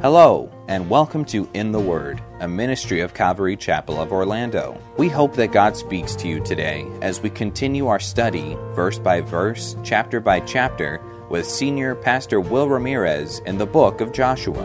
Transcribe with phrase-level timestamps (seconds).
[0.00, 4.80] Hello, and welcome to In the Word, a ministry of Calvary Chapel of Orlando.
[4.96, 9.22] We hope that God speaks to you today as we continue our study, verse by
[9.22, 14.62] verse, chapter by chapter, with Senior Pastor Will Ramirez in the book of Joshua.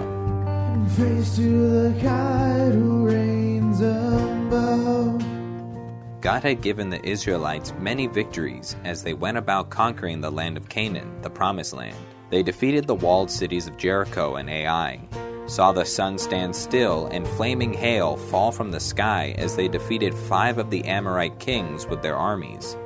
[6.21, 10.69] God had given the Israelites many victories as they went about conquering the land of
[10.69, 11.97] Canaan, the Promised Land.
[12.29, 15.01] They defeated the walled cities of Jericho and Ai,
[15.45, 20.13] saw the sun stand still and flaming hail fall from the sky as they defeated
[20.13, 22.77] five of the Amorite kings with their armies.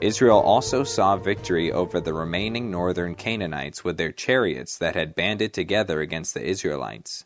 [0.00, 5.52] Israel also saw victory over the remaining northern Canaanites with their chariots that had banded
[5.52, 7.24] together against the Israelites.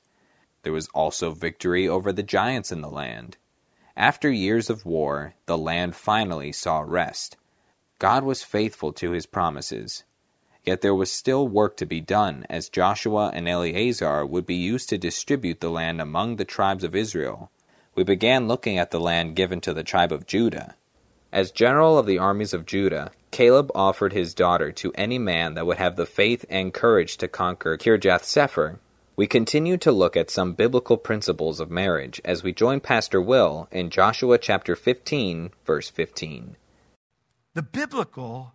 [0.63, 3.37] There was also victory over the giants in the land.
[3.97, 7.37] After years of war, the land finally saw rest.
[7.99, 10.05] God was faithful to his promises.
[10.65, 14.89] Yet there was still work to be done, as Joshua and Eleazar would be used
[14.91, 17.51] to distribute the land among the tribes of Israel.
[17.95, 20.77] We began looking at the land given to the tribe of Judah.
[21.33, 25.67] As general of the armies of Judah, Caleb offered his daughter to any man that
[25.67, 28.79] would have the faith and courage to conquer Kirjath Sepher.
[29.17, 33.69] We continue to look at some biblical principles of marriage as we join Pastor Will
[33.73, 36.57] in Joshua chapter 15, verse 15.
[37.55, 38.53] The biblical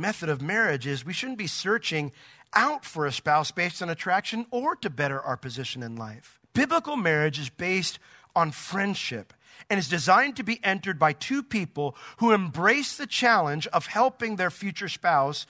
[0.00, 2.12] method of marriage is we shouldn't be searching
[2.54, 6.40] out for a spouse based on attraction or to better our position in life.
[6.52, 7.98] Biblical marriage is based
[8.34, 9.32] on friendship
[9.68, 14.36] and is designed to be entered by two people who embrace the challenge of helping
[14.36, 15.46] their future spouse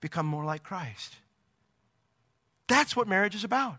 [0.00, 1.16] become more like Christ.
[2.68, 3.78] That's what marriage is about.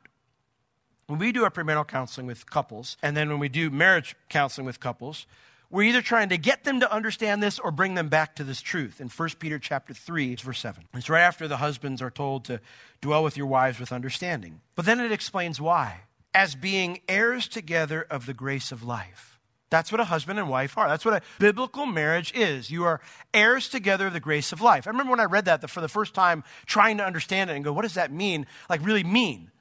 [1.07, 4.65] When we do our premarital counseling with couples, and then when we do marriage counseling
[4.65, 5.25] with couples,
[5.69, 8.61] we're either trying to get them to understand this or bring them back to this
[8.61, 9.01] truth.
[9.01, 10.85] In 1 Peter chapter 3, verse 7.
[10.93, 12.61] It's right after the husbands are told to
[13.01, 14.61] dwell with your wives with understanding.
[14.75, 16.01] But then it explains why.
[16.33, 19.39] As being heirs together of the grace of life.
[19.69, 20.87] That's what a husband and wife are.
[20.87, 22.71] That's what a biblical marriage is.
[22.71, 23.01] You are
[23.33, 24.87] heirs together of the grace of life.
[24.87, 27.65] I remember when I read that for the first time, trying to understand it and
[27.65, 28.47] go, what does that mean?
[28.69, 29.51] Like, really mean?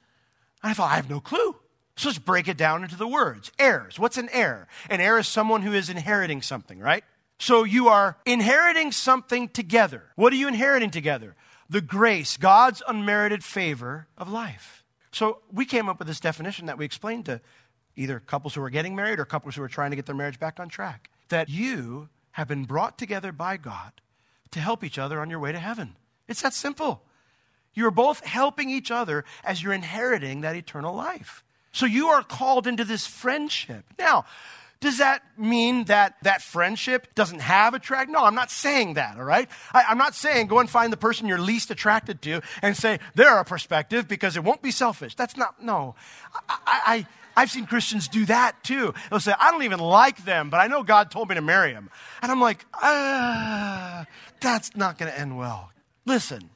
[0.63, 1.57] And I thought, I have no clue.
[1.97, 3.51] So let's break it down into the words.
[3.57, 3.99] Heirs.
[3.99, 4.67] What's an heir?
[4.89, 7.03] An heir is someone who is inheriting something, right?
[7.39, 10.03] So you are inheriting something together.
[10.15, 11.35] What are you inheriting together?
[11.69, 14.83] The grace, God's unmerited favor of life.
[15.11, 17.41] So we came up with this definition that we explained to
[17.95, 20.39] either couples who are getting married or couples who are trying to get their marriage
[20.39, 21.09] back on track.
[21.29, 23.91] That you have been brought together by God
[24.51, 25.95] to help each other on your way to heaven.
[26.27, 27.01] It's that simple.
[27.73, 31.43] You're both helping each other as you're inheriting that eternal life.
[31.77, 33.85] So you are called into this friendship.
[33.99, 34.25] Now,
[34.79, 38.09] does that mean that that friendship doesn't have attract?
[38.09, 39.47] No, I'm not saying that, all right?
[39.75, 42.99] I, am not saying go and find the person you're least attracted to and say
[43.13, 45.13] they're a perspective because it won't be selfish.
[45.13, 45.93] That's not, no.
[46.49, 48.95] I, I, I've seen Christians do that too.
[49.11, 51.73] They'll say, I don't even like them, but I know God told me to marry
[51.73, 51.91] them.
[52.23, 54.07] And I'm like, ah,
[54.41, 55.71] that's not going to end well.
[56.07, 56.49] Listen,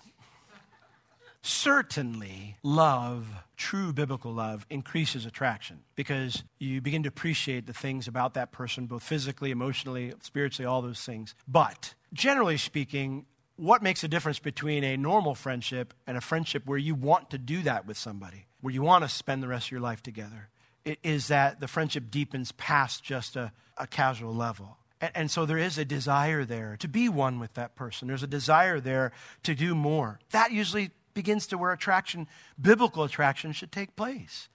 [1.41, 8.33] certainly love true biblical love increases attraction because you begin to appreciate the things about
[8.35, 11.35] that person, both physically, emotionally, spiritually, all those things.
[11.47, 13.25] But generally speaking,
[13.55, 17.37] what makes a difference between a normal friendship and a friendship where you want to
[17.37, 20.49] do that with somebody, where you want to spend the rest of your life together?
[20.83, 24.77] It is that the friendship deepens past just a, a casual level.
[24.99, 28.07] And, and so there is a desire there to be one with that person.
[28.07, 29.11] There's a desire there
[29.43, 30.19] to do more.
[30.31, 32.27] That usually begins to where attraction,
[32.59, 34.49] biblical attraction, should take place.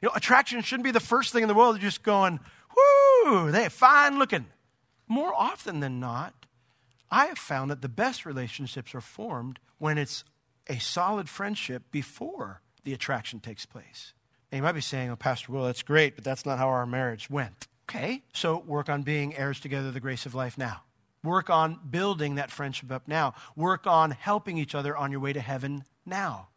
[0.00, 1.76] You know, attraction shouldn't be the first thing in the world.
[1.76, 2.40] You're just going,
[2.76, 4.46] whoo, they are fine looking.
[5.08, 6.34] More often than not,
[7.10, 10.24] I have found that the best relationships are formed when it's
[10.68, 14.14] a solid friendship before the attraction takes place.
[14.50, 16.86] And you might be saying, oh, Pastor Will, that's great, but that's not how our
[16.86, 17.68] marriage went.
[17.88, 20.82] Okay, so work on being heirs together the grace of life now.
[21.24, 23.34] Work on building that friendship up now.
[23.54, 26.48] Work on helping each other on your way to heaven now.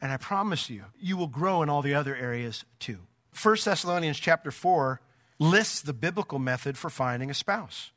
[0.00, 2.98] And I promise you, you will grow in all the other areas too.
[3.40, 5.00] 1 Thessalonians chapter 4
[5.38, 7.90] lists the biblical method for finding a spouse.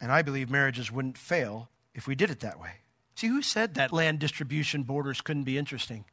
[0.00, 2.72] And I believe marriages wouldn't fail if we did it that way.
[3.14, 6.04] See, who said that land distribution borders couldn't be interesting?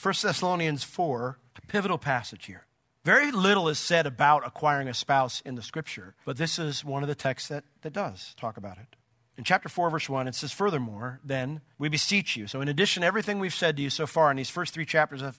[0.00, 2.66] 1 Thessalonians 4, a pivotal passage here.
[3.04, 7.02] Very little is said about acquiring a spouse in the scripture, but this is one
[7.02, 8.96] of the texts that, that does talk about it.
[9.38, 12.46] In chapter 4, verse 1, it says, Furthermore, then, we beseech you.
[12.46, 14.84] So, in addition to everything we've said to you so far in these first three
[14.84, 15.38] chapters of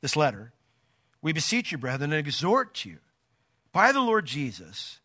[0.00, 0.52] this letter,
[1.22, 2.98] we beseech you, brethren, and exhort you
[3.72, 5.00] by the Lord Jesus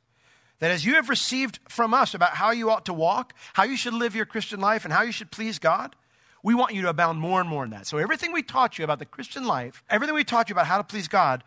[0.63, 3.75] that as you have received from us about how you ought to walk, how you
[3.75, 5.93] should live your Christian life, and how you should please God,
[6.41, 7.85] we want you to abound more and more in that.
[7.85, 10.77] So, everything we taught you about the Christian life, everything we taught you about how
[10.77, 11.43] to please God,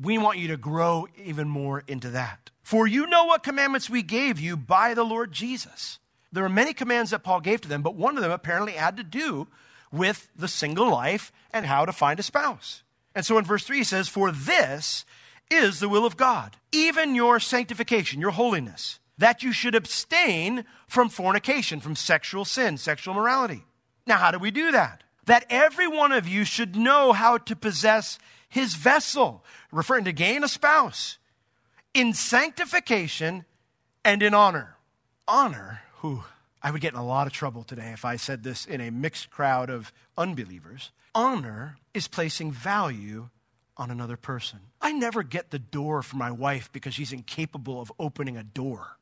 [0.00, 2.50] we want you to grow even more into that.
[2.62, 5.98] For you know what commandments we gave you by the Lord Jesus.
[6.36, 8.98] There are many commands that Paul gave to them, but one of them apparently had
[8.98, 9.48] to do
[9.90, 12.82] with the single life and how to find a spouse.
[13.14, 15.06] And so in verse 3 he says, For this
[15.50, 21.08] is the will of God, even your sanctification, your holiness, that you should abstain from
[21.08, 23.64] fornication, from sexual sin, sexual morality.
[24.06, 25.04] Now, how do we do that?
[25.24, 29.42] That every one of you should know how to possess his vessel,
[29.72, 31.16] referring to gain a spouse,
[31.94, 33.46] in sanctification
[34.04, 34.76] and in honor.
[35.26, 36.22] Honor, who
[36.62, 38.90] I would get in a lot of trouble today if I said this in a
[38.90, 40.92] mixed crowd of unbelievers.
[41.14, 43.30] Honor is placing value
[43.76, 44.60] on another person.
[44.80, 48.98] I never get the door for my wife because she's incapable of opening a door.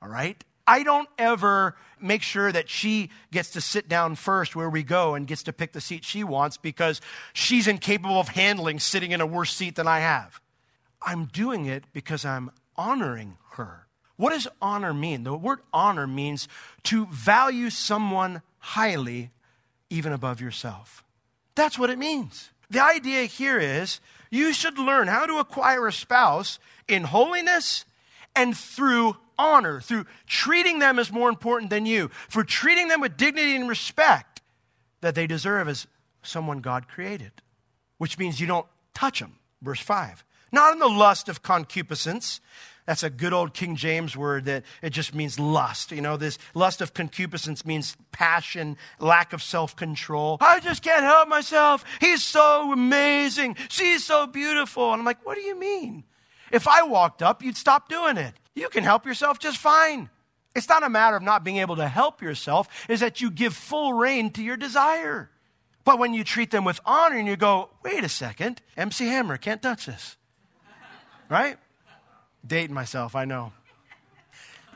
[0.00, 0.42] All right?
[0.66, 5.14] I don't ever make sure that she gets to sit down first where we go
[5.14, 7.00] and gets to pick the seat she wants because
[7.32, 10.40] she's incapable of handling sitting in a worse seat than I have.
[11.02, 13.83] I'm doing it because I'm honoring her.
[14.16, 15.24] What does honor mean?
[15.24, 16.48] The word honor means
[16.84, 19.30] to value someone highly,
[19.90, 21.04] even above yourself.
[21.54, 22.50] That's what it means.
[22.70, 24.00] The idea here is
[24.30, 26.58] you should learn how to acquire a spouse
[26.88, 27.84] in holiness
[28.34, 33.16] and through honor, through treating them as more important than you, for treating them with
[33.16, 34.42] dignity and respect
[35.00, 35.86] that they deserve as
[36.22, 37.32] someone God created,
[37.98, 39.38] which means you don't touch them.
[39.60, 40.24] Verse 5.
[40.54, 42.40] Not in the lust of concupiscence.
[42.86, 45.90] That's a good old King James word that it just means lust.
[45.90, 50.38] You know, this lust of concupiscence means passion, lack of self control.
[50.40, 51.84] I just can't help myself.
[51.98, 53.56] He's so amazing.
[53.68, 54.92] She's so beautiful.
[54.92, 56.04] And I'm like, what do you mean?
[56.52, 58.34] If I walked up, you'd stop doing it.
[58.54, 60.08] You can help yourself just fine.
[60.54, 63.56] It's not a matter of not being able to help yourself, is that you give
[63.56, 65.30] full rein to your desire.
[65.82, 69.36] But when you treat them with honor and you go, wait a second, MC Hammer
[69.36, 70.16] can't touch this.
[71.34, 71.56] Right?
[72.46, 73.52] Dating myself, I know.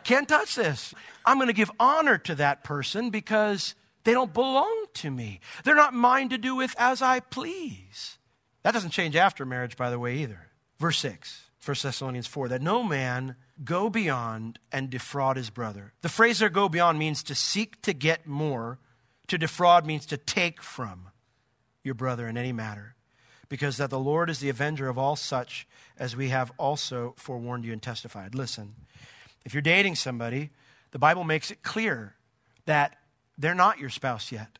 [0.02, 0.92] Can't touch this.
[1.24, 5.38] I'm going to give honor to that person because they don't belong to me.
[5.62, 8.18] They're not mine to do with as I please.
[8.64, 10.48] That doesn't change after marriage, by the way, either.
[10.80, 15.92] Verse 6, 1 Thessalonians 4, that no man go beyond and defraud his brother.
[16.00, 18.80] The phrase there, go beyond, means to seek to get more.
[19.28, 21.10] To defraud means to take from
[21.84, 22.96] your brother in any matter.
[23.48, 25.66] Because that the Lord is the avenger of all such,
[25.98, 28.34] as we have also forewarned you and testified.
[28.34, 28.74] Listen,
[29.44, 30.50] if you're dating somebody,
[30.90, 32.14] the Bible makes it clear
[32.66, 32.96] that
[33.38, 34.58] they're not your spouse yet.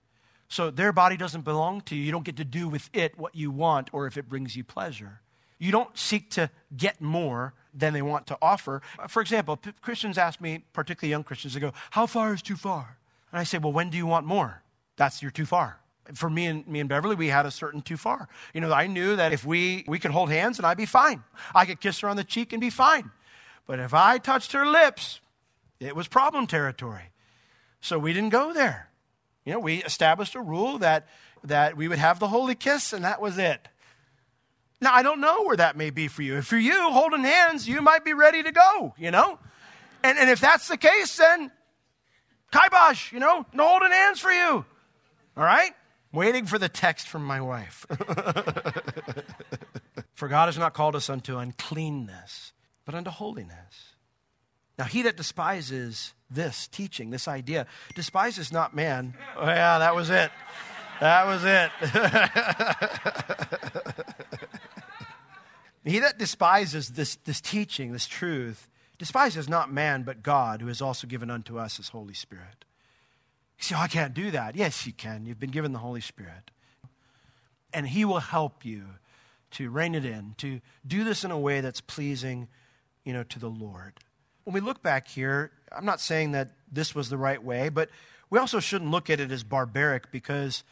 [0.48, 2.02] So their body doesn't belong to you.
[2.02, 4.64] You don't get to do with it what you want or if it brings you
[4.64, 5.20] pleasure.
[5.58, 8.80] You don't seek to get more than they want to offer.
[9.08, 12.96] For example, Christians ask me, particularly young Christians, they go, How far is too far?
[13.32, 14.62] And I say, Well, when do you want more?
[14.96, 15.80] That's your too far.
[16.14, 18.28] For me and me and Beverly, we had a certain too far.
[18.54, 21.22] You know, I knew that if we we could hold hands and I'd be fine.
[21.54, 23.10] I could kiss her on the cheek and be fine.
[23.66, 25.20] But if I touched her lips,
[25.80, 27.10] it was problem territory.
[27.80, 28.88] So we didn't go there.
[29.44, 31.06] You know, we established a rule that
[31.44, 33.68] that we would have the holy kiss and that was it.
[34.80, 36.36] Now, I don't know where that may be for you.
[36.36, 39.38] If for you, holding hands, you might be ready to go, you know?
[40.04, 41.50] And, and if that's the case, then
[42.52, 44.64] kibosh, you know, no holding hands for you.
[45.36, 45.72] All right?
[46.12, 47.86] Waiting for the text from my wife.
[50.14, 52.52] for God has not called us unto uncleanness,
[52.84, 53.94] but unto holiness.
[54.78, 59.14] Now, he that despises this teaching, this idea, despises not man.
[59.36, 60.30] Oh, yeah, that was it.
[61.00, 61.70] That was it.
[65.88, 70.82] He that despises this, this teaching, this truth, despises not man, but God, who has
[70.82, 72.64] also given unto us his Holy Spirit.
[73.58, 74.56] You say, oh, I can't do that.
[74.56, 75.26] Yes, you can.
[75.26, 76.50] You've been given the Holy Spirit.
[77.74, 78.84] And he will help you
[79.52, 82.48] to rein it in, to do this in a way that's pleasing,
[83.04, 83.94] you know, to the Lord.
[84.44, 87.90] When we look back here, I'm not saying that this was the right way, but
[88.30, 90.64] we also shouldn't look at it as barbaric because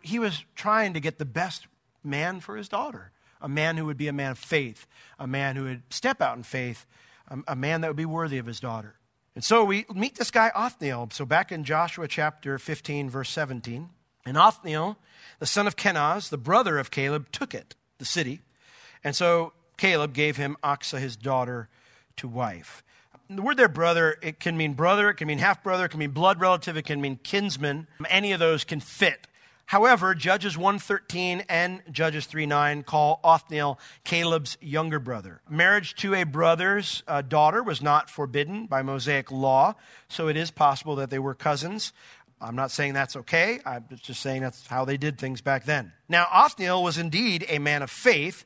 [0.00, 1.66] he was trying to get the best
[2.04, 4.86] man for his daughter a man who would be a man of faith,
[5.18, 6.84] a man who would step out in faith,
[7.28, 8.96] a, a man that would be worthy of his daughter.
[9.34, 11.10] And so we meet this guy Othniel.
[11.12, 13.88] So back in Joshua chapter 15, verse 17,
[14.26, 14.98] and Othniel,
[15.38, 18.40] the son of Kenaz, the brother of Caleb, took it, the city.
[19.02, 21.68] And so Caleb gave him Achsah, his daughter,
[22.16, 22.82] to wife.
[23.30, 26.00] The word there, brother, it can mean brother, it can mean half brother, it can
[26.00, 27.86] mean blood relative, it can mean kinsman.
[28.08, 29.28] Any of those can fit.
[29.70, 35.42] However, Judges 1:13 and Judges 3:9 call Othniel Caleb's younger brother.
[35.48, 39.76] Marriage to a brother's uh, daughter was not forbidden by Mosaic law,
[40.08, 41.92] so it is possible that they were cousins.
[42.40, 43.60] I'm not saying that's okay.
[43.64, 45.92] I'm just saying that's how they did things back then.
[46.08, 48.44] Now, Othniel was indeed a man of faith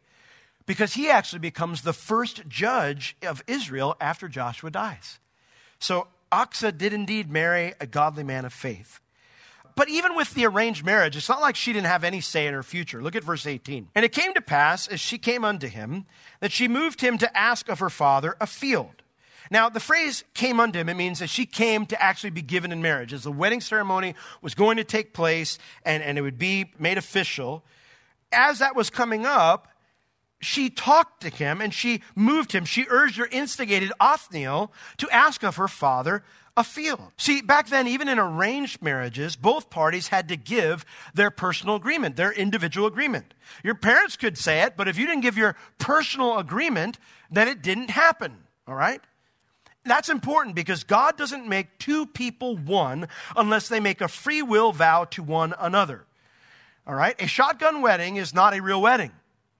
[0.66, 5.20] because he actually becomes the first judge of Israel after Joshua dies.
[5.78, 9.00] So Achsah did indeed marry a godly man of faith.
[9.76, 12.54] But even with the arranged marriage, it's not like she didn't have any say in
[12.54, 13.02] her future.
[13.02, 13.88] Look at verse 18.
[13.94, 16.06] And it came to pass, as she came unto him,
[16.40, 19.02] that she moved him to ask of her father a field.
[19.50, 22.72] Now, the phrase came unto him, it means that she came to actually be given
[22.72, 23.12] in marriage.
[23.12, 26.96] As the wedding ceremony was going to take place and, and it would be made
[26.96, 27.64] official,
[28.32, 29.68] as that was coming up,
[30.40, 32.64] she talked to him and she moved him.
[32.64, 36.22] She urged or instigated Othniel to ask of her father
[36.56, 37.00] a field.
[37.16, 42.16] See, back then, even in arranged marriages, both parties had to give their personal agreement,
[42.16, 43.34] their individual agreement.
[43.64, 46.98] Your parents could say it, but if you didn't give your personal agreement,
[47.30, 48.36] then it didn't happen,
[48.68, 49.00] all right?
[49.84, 54.72] That's important because God doesn't make two people one unless they make a free will
[54.72, 56.06] vow to one another.
[56.86, 57.20] All right?
[57.20, 59.12] A shotgun wedding is not a real wedding.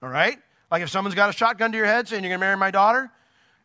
[0.03, 0.39] All right?
[0.71, 2.71] Like if someone's got a shotgun to your head saying you're going to marry my
[2.71, 3.11] daughter,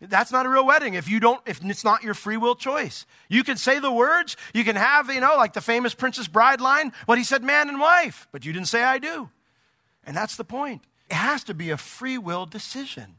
[0.01, 3.05] that's not a real wedding if you don't, if it's not your free will choice.
[3.27, 6.61] You can say the words, you can have, you know, like the famous Princess Bride
[6.61, 9.29] line, but he said man and wife, but you didn't say I do.
[10.05, 10.83] And that's the point.
[11.09, 13.15] It has to be a free will decision.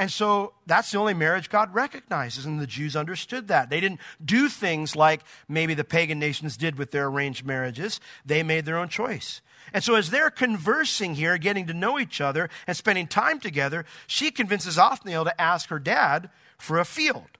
[0.00, 3.68] And so that's the only marriage God recognizes, and the Jews understood that.
[3.68, 8.42] They didn't do things like maybe the pagan nations did with their arranged marriages, they
[8.42, 9.42] made their own choice.
[9.72, 13.84] And so, as they're conversing here, getting to know each other and spending time together,
[14.06, 17.38] she convinces Othniel to ask her dad for a field.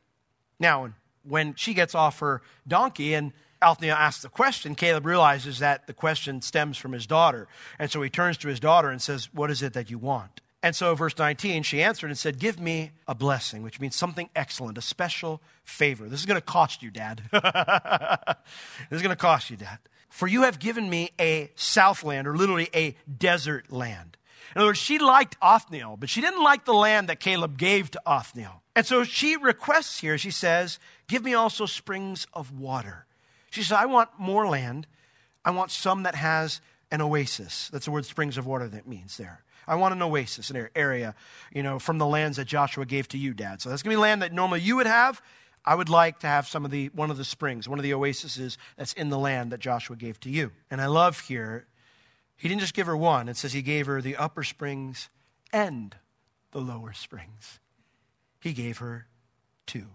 [0.59, 5.87] Now, when she gets off her donkey and Othniel asks the question, Caleb realizes that
[5.87, 7.47] the question stems from his daughter.
[7.79, 10.41] And so he turns to his daughter and says, What is it that you want?
[10.63, 14.29] And so, verse 19, she answered and said, Give me a blessing, which means something
[14.37, 16.09] excellent, a special favor.
[16.09, 17.23] This is going to cost you, Dad.
[17.33, 17.43] this
[18.91, 19.79] is going to cost you, Dad.
[20.11, 24.19] For you have given me a southland, or literally a desert land.
[24.55, 27.91] In other words, she liked Othniel, but she didn't like the land that Caleb gave
[27.93, 28.63] to Othniel.
[28.75, 33.07] And so she requests here, she says, Give me also springs of water.
[33.51, 34.87] She says, I want more land.
[35.45, 37.69] I want some that has an oasis.
[37.73, 39.43] That's the word springs of water that means there.
[39.67, 41.15] I want an oasis, an area,
[41.53, 43.61] you know, from the lands that Joshua gave to you, Dad.
[43.61, 45.23] So that's going to be land that normally you would have.
[45.65, 47.95] I would like to have some of the one of the springs, one of the
[47.95, 50.53] oases that's in the land that Joshua gave to you.
[50.71, 51.67] And I love here,
[52.37, 53.29] he didn't just give her one.
[53.29, 55.11] It says he gave her the upper springs
[55.53, 55.95] and
[56.53, 57.61] the lower springs.
[58.41, 59.07] He gave her
[59.67, 59.87] two.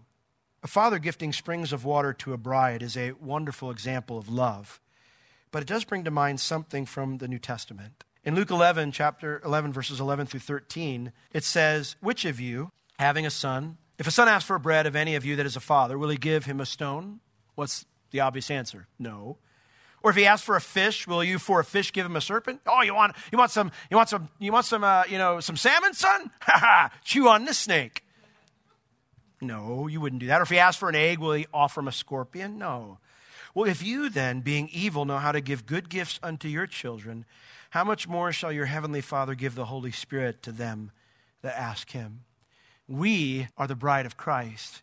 [0.61, 4.79] A father gifting springs of water to a bride is a wonderful example of love.
[5.51, 8.03] But it does bring to mind something from the New Testament.
[8.23, 13.25] In Luke 11, chapter 11, verses 11 through 13, it says, Which of you, having
[13.25, 15.61] a son, if a son asks for bread of any of you that is a
[15.61, 17.19] father, will he give him a stone?
[17.55, 18.87] What's the obvious answer?
[18.99, 19.37] No.
[20.03, 22.21] Or if he asks for a fish, will you for a fish give him a
[22.21, 22.61] serpent?
[22.67, 25.39] Oh, you want you want some you want some you want some uh, you know
[25.39, 26.29] some salmon, son?
[26.41, 26.91] Ha ha!
[27.03, 28.03] Chew on this snake.
[29.41, 30.39] No, you wouldn't do that.
[30.39, 32.57] Or if he asks for an egg, will he offer him a scorpion?
[32.57, 32.99] No.
[33.53, 37.25] Well, if you then, being evil, know how to give good gifts unto your children,
[37.71, 40.91] how much more shall your heavenly Father give the Holy Spirit to them
[41.41, 42.25] that ask him?
[42.87, 44.81] We are the bride of Christ,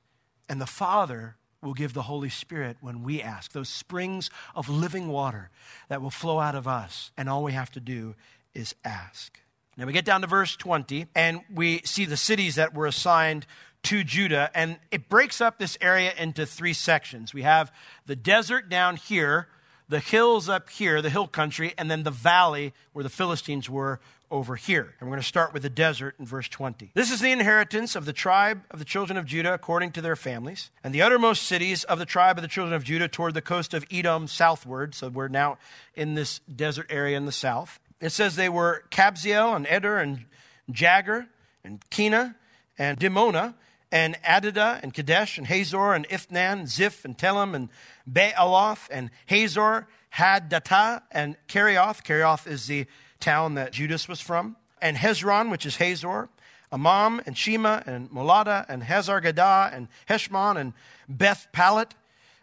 [0.49, 5.09] and the Father will give the Holy Spirit when we ask, those springs of living
[5.09, 5.51] water
[5.89, 8.17] that will flow out of us, and all we have to do
[8.55, 9.39] is ask.
[9.77, 13.47] Now we get down to verse 20, and we see the cities that were assigned
[13.85, 17.33] to Judah, and it breaks up this area into three sections.
[17.33, 17.73] We have
[18.07, 19.49] the desert down here,
[19.89, 24.01] the hills up here, the hill country, and then the valley where the Philistines were
[24.33, 24.95] over here.
[24.99, 26.91] And we're going to start with the desert in verse 20.
[26.95, 30.17] This is the inheritance of the tribe of the children of Judah according to their
[30.17, 33.43] families, and the uttermost cities of the tribe of the children of Judah toward the
[33.43, 34.95] coast of Edom southward.
[34.95, 35.59] So we're now
[35.95, 37.79] in this desert area in the south.
[38.01, 40.25] It says they were Kabzeel and Eder and
[40.71, 41.29] Jagur
[41.63, 42.35] and Kena
[42.79, 43.55] and Dimonah
[43.93, 47.69] and Adida and Kedesh and Hazor and Ithnan, Ziph and Telem and
[48.11, 52.03] Bealoth and Hazor, Hadattah and Kerioth.
[52.03, 52.87] Kerioth is the
[53.23, 56.29] town that Judas was from, and Hezron, which is Hazor,
[56.73, 60.73] Amam and Shema and Moladah and Hazar Gaddah and Heshmon and
[61.09, 61.91] Beth Pelet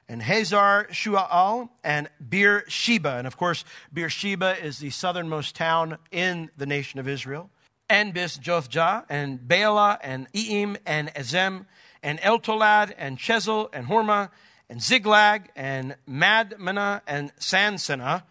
[0.07, 3.17] and Hazar Shual and Beer Sheba.
[3.17, 7.49] And of course, Beersheba is the southernmost town in the nation of Israel.
[7.89, 11.65] And Bizjothjah and Baalah and Eim and Ezem
[12.03, 14.29] and Eltolad and Chesil and Hormah
[14.69, 18.21] and Ziklag, and Madmannah and Sansannah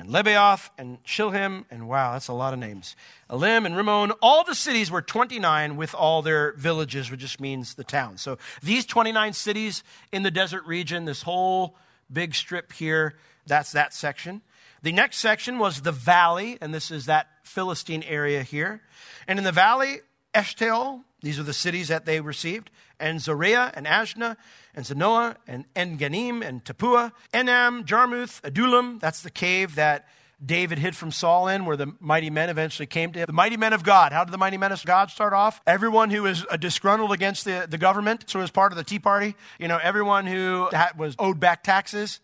[0.00, 2.96] and Lebaoth and Shilhim, and wow, that's a lot of names.
[3.30, 7.74] Elim and Rimmon, all the cities were 29 with all their villages, which just means
[7.74, 8.22] the towns.
[8.22, 11.76] So these 29 cities in the desert region, this whole
[12.10, 13.14] big strip here,
[13.46, 14.40] that's that section.
[14.82, 18.80] The next section was the valley, and this is that Philistine area here.
[19.28, 20.00] And in the valley,
[20.34, 24.36] Eshtaol, these are the cities that they received, and Zoreah and Ashnah
[24.74, 30.06] and Zanoah and Enganim and Tappuah, Enam, Jarmuth, Adullam, that's the cave that
[30.44, 33.26] David hid from Saul in, where the mighty men eventually came to him.
[33.26, 34.12] The mighty men of God.
[34.12, 35.60] How did the mighty men of God start off?
[35.66, 38.98] Everyone who was uh, disgruntled against the, the government, so as part of the Tea
[38.98, 39.34] Party.
[39.58, 42.20] You know, everyone who had, was owed back taxes,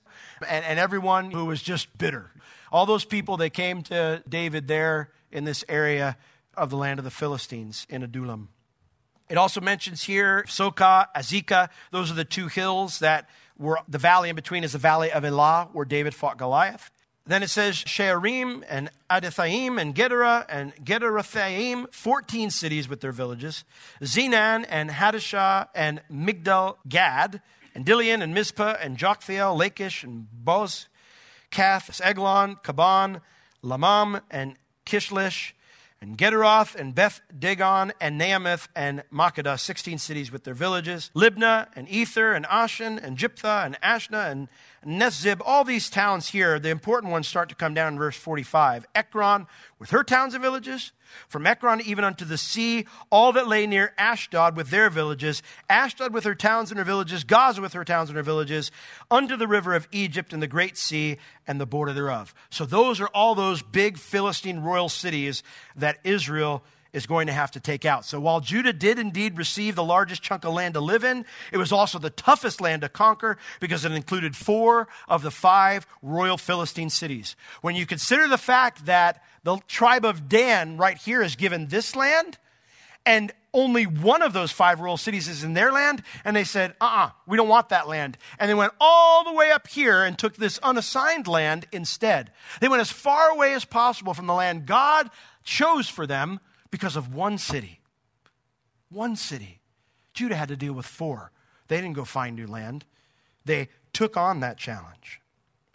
[0.49, 2.31] and, and everyone who was just bitter.
[2.73, 6.17] All those people, they came to David there in this area
[6.57, 8.49] of the land of the Philistines in Adullam.
[9.29, 11.69] It also mentions here Soka, Azekah.
[11.91, 13.29] Those are the two hills that
[13.59, 16.91] were the valley in between is the valley of Elah, where David fought Goliath.
[17.27, 23.65] Then it says Shearim and Adithaim and Gederah and Gederothaim, 14 cities with their villages.
[24.01, 27.43] Zenan and Hadashah and Migdal Gad
[27.75, 30.87] and Dilean and Mizpah and Joktheel, Lachish and Boz,
[31.51, 33.21] Kath, Eglon, Kaban,
[33.65, 34.55] Lahmam and
[34.85, 35.53] Kishlish
[36.01, 41.69] and Gederoth and Beth Dagon and Naamath and Makkedah, 16 cities with their villages, Libnah
[41.75, 44.49] and Ether and Ashan and Jiphtah and Ashnah and
[44.87, 48.87] Nezib, all these towns here, the important ones start to come down in verse 45.
[48.95, 49.49] Ekron
[49.81, 50.93] with her towns and villages,
[51.29, 56.15] from Ekron even unto the sea, all that lay near Ashdod with their villages, Ashdod
[56.15, 58.71] with her towns and her villages, Gaza with her towns and her villages,
[59.11, 62.33] unto the river of Egypt and the great sea and the border thereof.
[62.51, 65.43] So those are all those big Philistine royal cities
[65.75, 66.63] that Israel
[66.97, 68.07] is going to have to take out.
[68.07, 71.59] So while Judah did indeed receive the largest chunk of land to live in, it
[71.59, 76.39] was also the toughest land to conquer because it included four of the five royal
[76.39, 77.37] Philistine cities.
[77.61, 81.95] When you consider the fact that the tribe of Dan right here is given this
[81.95, 82.39] land,
[83.05, 86.03] and only one of those five royal cities is in their land.
[86.25, 88.17] And they said, uh uh-uh, uh we don't want that land.
[88.39, 92.33] And they went all the way up here and took this unassigned land instead.
[92.61, 95.11] They went as far away as possible from the land God
[95.45, 97.81] chose for them because of one city.
[98.91, 99.61] One city.
[100.15, 101.31] Judah had to deal with four.
[101.69, 102.85] They didn't go find new land,
[103.45, 105.21] they took on that challenge.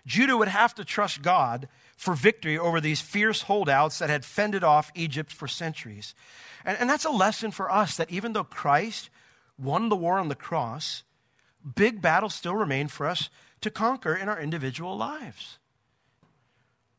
[0.05, 4.63] Judah would have to trust God for victory over these fierce holdouts that had fended
[4.63, 6.15] off Egypt for centuries.
[6.65, 9.09] And, and that's a lesson for us that even though Christ
[9.59, 11.03] won the war on the cross,
[11.75, 13.29] big battles still remain for us
[13.61, 15.59] to conquer in our individual lives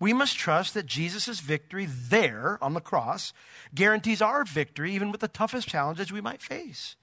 [0.03, 3.33] we must trust that Jesus' victory there on the cross
[3.73, 6.97] guarantees our victory even with the toughest challenges we might face.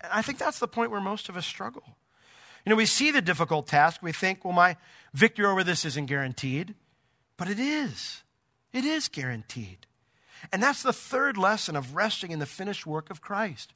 [0.00, 1.82] And I think that's the point where most of us struggle.
[2.64, 4.78] You know, we see the difficult task, we think, well, my
[5.12, 6.74] victory over this isn't guaranteed,
[7.36, 8.22] but it is.
[8.72, 9.86] It is guaranteed.
[10.50, 13.74] And that's the third lesson of resting in the finished work of Christ.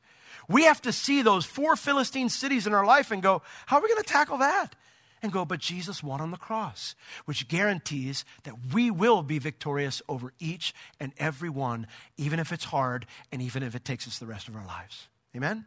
[0.48, 3.82] We have to see those four Philistine cities in our life and go, how are
[3.82, 4.74] we going to tackle that?
[5.22, 10.02] And go, but Jesus won on the cross, which guarantees that we will be victorious
[10.08, 14.18] over each and every one, even if it's hard and even if it takes us
[14.18, 15.08] the rest of our lives.
[15.37, 15.66] Amen?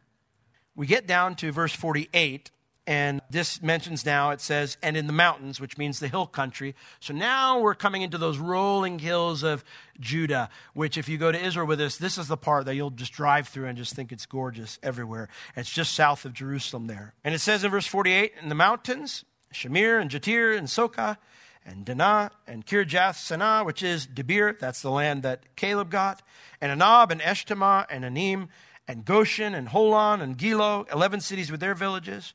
[0.75, 2.51] We get down to verse 48,
[2.85, 6.75] and this mentions now, it says, and in the mountains, which means the hill country.
[6.99, 9.63] So now we're coming into those rolling hills of
[9.99, 12.91] Judah, which, if you go to Israel with us, this is the part that you'll
[12.91, 15.29] just drive through and just think it's gorgeous everywhere.
[15.55, 17.13] It's just south of Jerusalem there.
[17.23, 19.23] And it says in verse 48, in the mountains,
[19.55, 21.17] Shamir and Jattir and Soka
[21.65, 26.21] and Dinah and Kirjath Sannah, which is Debir, that's the land that Caleb got,
[26.59, 28.49] and Anab and Eshtemoa and Anim
[28.85, 32.33] and Goshen and Holon and Giloh, 11 cities with their villages,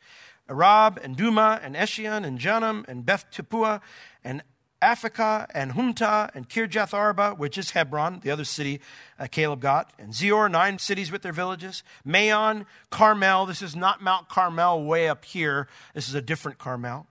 [0.48, 3.80] Arab and Dumah and Eshean and Janam and Beth Tappuah
[4.24, 4.42] and
[4.82, 8.80] Aphekah and Humtah and Kirjath Arba, which is Hebron, the other city
[9.18, 13.44] uh, Caleb got, and Zior, nine cities with their villages, Maon, Carmel.
[13.44, 15.68] This is not Mount Carmel way up here.
[15.94, 17.06] This is a different Carmel.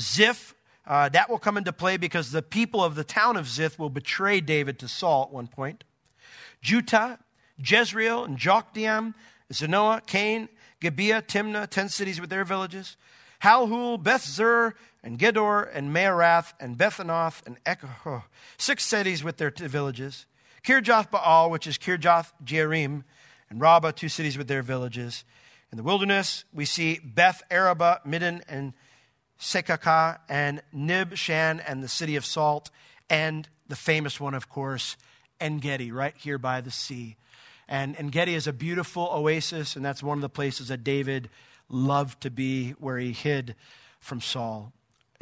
[0.00, 0.54] Ziph,
[0.86, 3.90] uh, that will come into play because the people of the town of Ziph will
[3.90, 5.84] betray David to Saul at one point.
[6.62, 7.18] Juttah,
[7.58, 9.14] Jezreel, and Jokdeam,
[9.52, 10.48] Zanoah, Cain,
[10.80, 12.96] Gibeah, Timnah, ten cities with their villages.
[13.42, 18.24] Halhul, Beth Zur, and Gedor, and Maarath, and Bethanoth, and Echo,
[18.56, 20.26] six cities with their t- villages.
[20.64, 23.02] Kirjath Baal, which is Kirjath Jearim,
[23.50, 25.24] and Rabbah, two cities with their villages.
[25.72, 28.74] In the wilderness, we see Beth Arabah, Middin, and
[29.42, 32.70] Secacah, and Nibshan, and the city of Salt,
[33.10, 34.96] and the famous one, of course,
[35.40, 37.16] Engedi, right here by the sea.
[37.68, 41.28] And Engedi is a beautiful oasis, and that's one of the places that David
[41.68, 43.56] loved to be, where he hid
[43.98, 44.72] from Saul.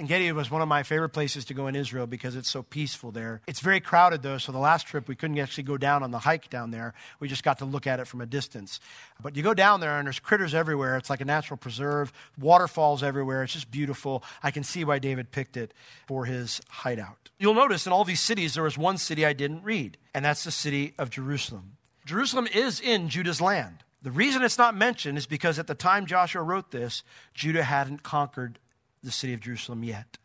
[0.00, 3.10] Engedi was one of my favorite places to go in Israel because it's so peaceful
[3.10, 3.42] there.
[3.46, 6.18] It's very crowded though, so the last trip we couldn't actually go down on the
[6.18, 6.94] hike down there.
[7.20, 8.80] We just got to look at it from a distance.
[9.22, 10.96] But you go down there and there's critters everywhere.
[10.96, 13.42] It's like a natural preserve, waterfalls everywhere.
[13.42, 14.24] It's just beautiful.
[14.42, 15.74] I can see why David picked it
[16.06, 17.28] for his hideout.
[17.38, 20.44] You'll notice in all these cities there was one city I didn't read, and that's
[20.44, 21.76] the city of Jerusalem.
[22.06, 23.84] Jerusalem is in Judah's land.
[24.02, 27.02] The reason it's not mentioned is because at the time Joshua wrote this,
[27.34, 28.58] Judah hadn't conquered
[29.02, 30.18] the city of Jerusalem yet.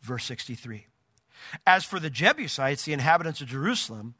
[0.00, 0.86] Verse 63.
[1.66, 4.14] As for the Jebusites, the inhabitants of Jerusalem,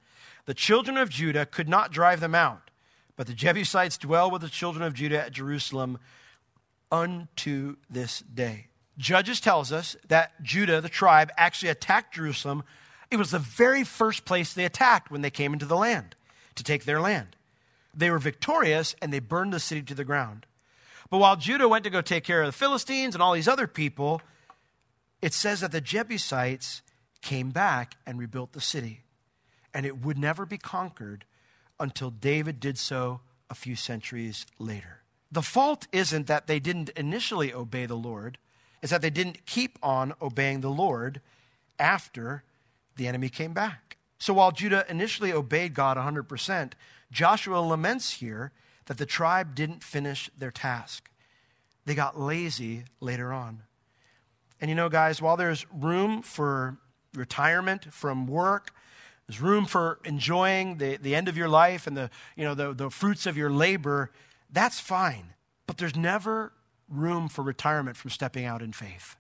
[0.47, 2.71] the children of Judah could not drive them out,
[3.17, 5.99] but the Jebusites dwell with the children of Judah at Jerusalem
[6.91, 8.67] unto this day.
[8.99, 12.63] Judges tells us that Judah, the tribe, actually attacked Jerusalem.
[13.11, 16.15] It was the very first place they attacked when they came into the land
[16.57, 17.37] to take their land.
[17.95, 20.47] They were victorious and they burned the city to the ground.
[21.13, 23.67] But while Judah went to go take care of the Philistines and all these other
[23.67, 24.23] people,
[25.21, 26.81] it says that the Jebusites
[27.21, 29.03] came back and rebuilt the city.
[29.75, 31.27] And it would never be conquered
[31.79, 33.21] until David did so
[33.51, 35.03] a few centuries later.
[35.31, 38.39] The fault isn't that they didn't initially obey the Lord,
[38.83, 41.21] it's that they didn't keep on obeying the Lord
[41.79, 42.43] after
[42.97, 43.99] the enemy came back.
[44.19, 46.73] So while Judah initially obeyed God 100%,
[47.11, 48.51] Joshua laments here
[48.87, 51.11] that the tribe didn't finish their task.
[51.85, 53.63] They got lazy later on.
[54.61, 56.79] And you know, guys, while there's room for
[57.15, 58.71] retirement from work,
[59.27, 62.73] there's room for enjoying the, the end of your life and the, you know, the,
[62.73, 64.11] the fruits of your labor,
[64.51, 65.35] that's fine.
[65.67, 66.53] But there's never
[66.89, 69.17] room for retirement from stepping out in faith.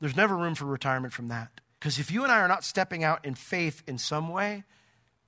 [0.00, 1.60] There's never room for retirement from that.
[1.78, 4.64] Because if you and I are not stepping out in faith in some way,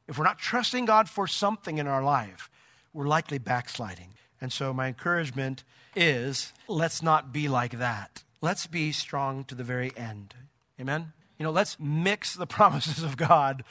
[0.09, 2.49] if we're not trusting God for something in our life,
[2.97, 4.15] we're likely backsliding.
[4.41, 5.63] And so, my encouragement
[5.95, 8.25] is let's not be like that.
[8.41, 10.35] Let's be strong to the very end.
[10.81, 11.13] Amen?
[11.39, 13.65] You know, let's mix the promises of God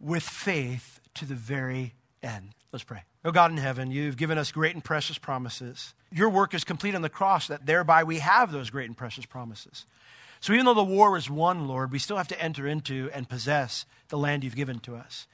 [0.00, 2.50] with faith to the very end.
[2.72, 3.02] Let's pray.
[3.24, 5.94] Oh God in heaven, you've given us great and precious promises.
[6.12, 9.26] Your work is complete on the cross, that thereby we have those great and precious
[9.26, 9.86] promises.
[10.40, 13.28] So even though the war is won, Lord, we still have to enter into and
[13.28, 15.26] possess the land you've given to us.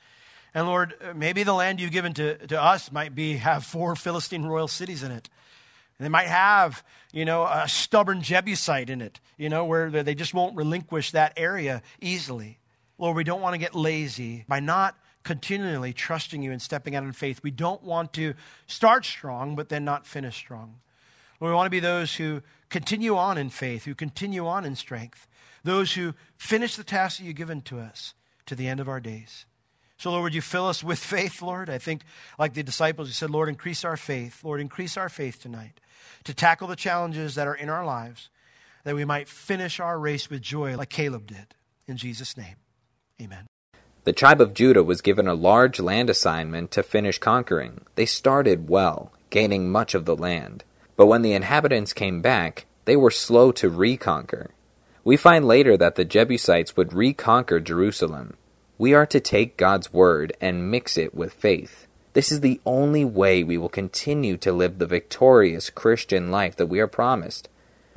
[0.55, 4.45] And Lord, maybe the land you've given to, to us might be have four Philistine
[4.45, 5.31] royal cities in it.
[5.99, 10.15] And they might have, you know, a stubborn Jebusite in it, you know, where they
[10.15, 12.59] just won't relinquish that area easily.
[12.99, 17.05] Lord, we don't want to get lazy by not continually trusting you and stepping out
[17.05, 17.41] in faith.
[17.43, 18.35] We don't want to
[18.67, 20.81] start strong, but then not finish strong.
[21.41, 24.77] Lord, we want to be those who continue on in faith, who continue on in
[24.77, 25.27] strength,
[25.65, 28.15] those who finish the task that you've given to us
[28.47, 29.47] to the end of our days.
[30.03, 31.71] So, Lord, would you fill us with faith, Lord?
[31.71, 32.03] I think,
[32.37, 34.43] like the disciples, you said, Lord, increase our faith.
[34.43, 35.79] Lord, increase our faith tonight
[36.25, 38.29] to tackle the challenges that are in our lives,
[38.83, 41.55] that we might finish our race with joy like Caleb did.
[41.87, 42.57] In Jesus' name,
[43.23, 43.47] amen.
[44.03, 47.83] The tribe of Judah was given a large land assignment to finish conquering.
[47.95, 50.65] They started well, gaining much of the land.
[50.97, 54.51] But when the inhabitants came back, they were slow to reconquer.
[55.05, 58.37] We find later that the Jebusites would reconquer Jerusalem.
[58.83, 61.87] We are to take God's word and mix it with faith.
[62.15, 66.67] This is the only way we will continue to live the victorious Christian life that
[66.67, 67.49] we are promised.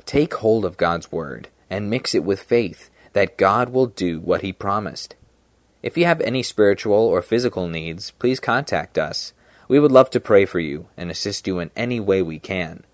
[0.04, 4.42] Take hold of God's word and mix it with faith that God will do what
[4.42, 5.16] he promised.
[5.82, 9.32] If you have any spiritual or physical needs, please contact us.
[9.66, 12.84] We would love to pray for you and assist you in any way we can.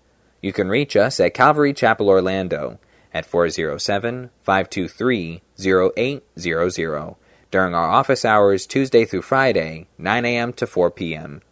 [0.41, 2.79] You can reach us at Calvary Chapel Orlando
[3.13, 7.15] at 407 523 0800
[7.53, 10.51] during our office hours Tuesday through Friday, 9 a.m.
[10.53, 11.43] to 4 p.m.